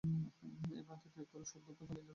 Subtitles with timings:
[0.03, 2.09] এই ভ্রান্তি ত্যাগ কর, সব দুঃখ চলিয়া যাইবে।